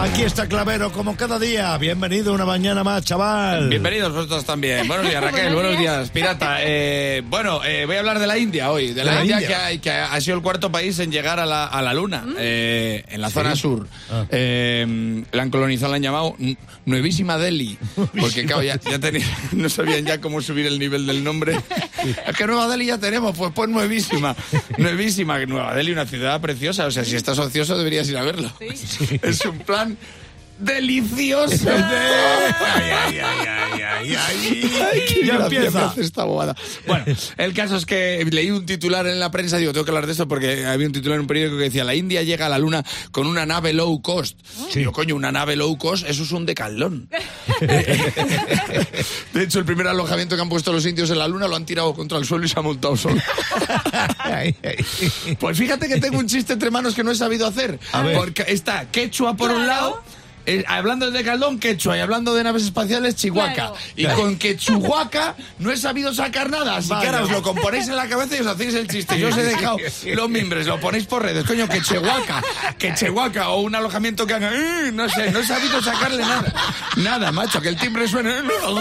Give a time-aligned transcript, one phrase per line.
[0.00, 1.76] Aquí está Clavero como cada día.
[1.76, 3.68] Bienvenido una mañana más, chaval.
[3.68, 4.86] Bienvenidos vosotros también.
[4.86, 5.52] Buenos días, Raquel.
[5.54, 6.10] Buenos días.
[6.10, 6.58] pirata.
[6.70, 8.92] Eh, bueno, eh, voy a hablar de la India hoy.
[8.92, 9.48] De la, La India, India.
[9.48, 12.24] Que, ha, que ha sido el cuarto país en llegar a la, a la Luna,
[12.38, 13.86] eh, en la zona sur.
[14.10, 14.24] Ah.
[14.30, 16.36] Eh, la han colonizado, la han llamado
[16.84, 17.78] Nuevísima Delhi.
[18.20, 21.58] Porque, claro, ya, ya tenía- no sabían ya cómo subir el nivel del nombre.
[22.26, 24.34] Es que Nueva Delhi ya tenemos, pues pues nuevísima.
[24.76, 25.38] Nuevísima.
[25.46, 26.86] Nueva Delhi, una ciudad preciosa.
[26.86, 28.52] O sea, si estás ocioso deberías ir a verlo.
[28.60, 29.96] Es un plan
[30.58, 31.70] delicioso.
[31.70, 33.57] Ay, ay, ay, ay,
[33.98, 34.72] ay, ay.
[34.92, 35.94] Ay, qué ya empieza.
[35.96, 36.54] esta bobada.
[36.86, 37.04] Bueno,
[37.36, 40.12] el caso es que leí un titular en la prensa, digo, tengo que hablar de
[40.12, 42.58] esto porque había un titular en un periódico que decía, la India llega a la
[42.58, 44.38] Luna con una nave low cost.
[44.74, 47.08] Digo, coño, una nave low cost, eso es un decalón.
[47.60, 51.66] de hecho, el primer alojamiento que han puesto los indios en la Luna lo han
[51.66, 53.20] tirado contra el suelo y se ha montado solo.
[55.38, 57.78] Pues fíjate que tengo un chiste entre manos que no he sabido hacer.
[57.92, 58.16] A ver.
[58.16, 60.02] Porque está quechua por un lado.
[60.48, 63.52] Eh, hablando de Caldón, quechua, y hablando de naves espaciales, chihuahua.
[63.52, 63.74] Claro.
[63.96, 66.76] Y con quechuhuaca no he sabido sacar nada.
[66.76, 69.18] Así que ahora os lo componéis en la cabeza y os hacéis el chiste.
[69.18, 69.76] Yo os he dejado
[70.14, 71.44] los mimbres, lo ponéis por redes.
[71.44, 72.42] Coño, quechuhuaca,
[72.78, 74.50] quechuhuaca, o un alojamiento que haga.
[74.54, 76.52] "Eh", No sé, no he sabido sacarle nada.
[76.96, 78.32] Nada, macho, que el timbre suene.
[78.66, 78.80] O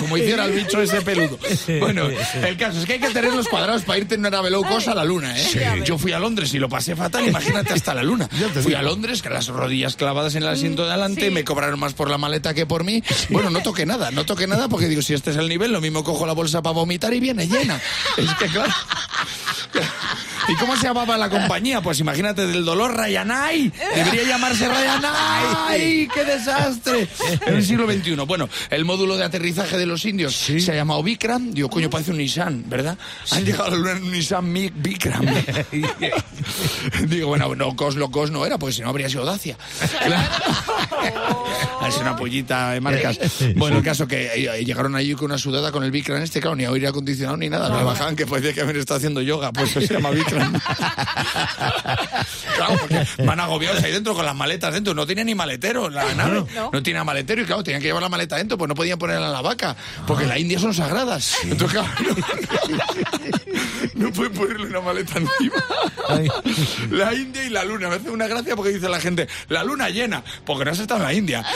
[0.00, 1.38] como hiciera el bicho ese peludo.
[1.80, 2.08] Bueno,
[2.42, 4.64] el caso es que hay que tener los cuadrados para irte en una nave low
[4.64, 5.82] cost a la luna, ¿eh?
[5.84, 8.28] Yo fui a Londres y lo pasé fatal, imagínate hasta la luna.
[8.62, 11.30] Fui a Londres, con las rodillas clavadas en el asiento de adelante, sí.
[11.30, 13.02] me cobraron más por la maleta que por mí.
[13.30, 15.80] Bueno, no toqué nada, no toqué nada porque digo, si este es el nivel, lo
[15.80, 17.80] mismo cojo la bolsa para vomitar y viene llena.
[18.16, 18.72] Es que claro.
[20.48, 21.80] ¿Y cómo se llamaba la compañía?
[21.80, 23.72] Pues imagínate, del dolor Rayanay.
[23.94, 26.08] Debería llamarse Rayanay.
[26.12, 27.08] ¡Qué desastre!
[27.46, 28.14] En el siglo XXI.
[28.26, 31.52] Bueno, el módulo de aterrizaje de los indios se ha llamado Vikram.
[31.52, 32.98] Digo, coño, parece un Nissan, ¿verdad?
[33.30, 35.24] Han llegado a la luna en un Nissan Vikram.
[37.08, 39.56] Digo, bueno, no, cos lo cos no era, porque si no habría sido Dacia.
[41.86, 43.18] Es una pollita de marcas.
[43.56, 46.56] Bueno, el caso que eh, llegaron allí con una sudada con el Vikram este, claro,
[46.56, 47.68] ni aire acondicionado ni nada.
[47.68, 50.33] Me bajaban que parecía que habían estado haciendo yoga, pues se llama Vikram.
[52.56, 54.94] claro, porque van agobiados ahí dentro con las maletas dentro.
[54.94, 56.44] No tenía ni maletero la nave.
[56.54, 56.70] No.
[56.72, 59.26] No tenía maletero y claro, tenían que llevar la maleta dentro, pues no podían ponerla
[59.26, 61.36] en la vaca, porque la India son sagradas.
[61.44, 62.14] Entonces, claro, no,
[63.94, 65.64] no pueden ponerle una maleta encima.
[66.08, 66.28] Ay.
[66.90, 67.88] La India y la luna.
[67.88, 71.00] Me hace una gracia porque dice la gente, la luna llena, porque no has estado
[71.00, 71.44] en la India.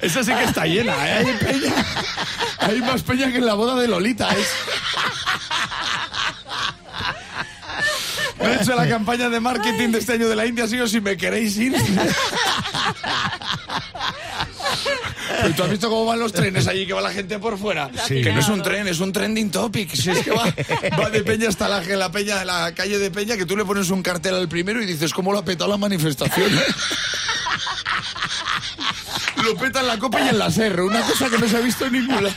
[0.00, 1.24] Esa sí que está llena, ¿eh?
[1.26, 1.72] Hay peña.
[2.58, 4.28] Hay más peña que en la boda de Lolita.
[4.30, 4.48] Es...
[8.40, 11.00] De hecho, la campaña de marketing de este año de la India ha sido si
[11.00, 11.76] me queréis ir.
[15.42, 17.90] Pero tú has visto cómo van los trenes allí, que va la gente por fuera.
[18.06, 18.22] Sí.
[18.22, 19.94] Que no es un tren, es un trending topic.
[19.94, 20.44] Si es que va,
[20.98, 23.90] va de Peña hasta la, la, Peña, la calle de Peña, que tú le pones
[23.90, 26.50] un cartel al primero y dices, ¿cómo lo ha petado la manifestación?
[29.44, 31.60] Lo peta en la copa y en la serra, una cosa que no se ha
[31.60, 32.30] visto en ninguna.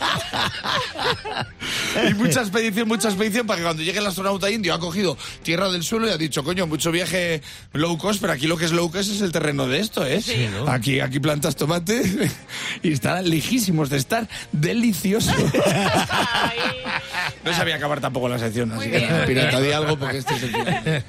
[2.10, 5.70] Y mucha expedición, mucha expedición para que cuando llegue el astronauta indio ha cogido tierra
[5.70, 7.42] del suelo y ha dicho, coño, mucho viaje
[7.74, 10.22] low cost, pero aquí lo que es low cost es el terreno de esto, ¿eh?
[10.52, 10.68] ¿no?
[10.70, 12.30] Aquí, aquí plantas tomate
[12.84, 15.36] y están lejísimos de estar deliciosos.
[17.44, 19.10] No sabía acabar tampoco la sección, así que bien.
[19.10, 20.52] nada, pirata, di algo porque este es el.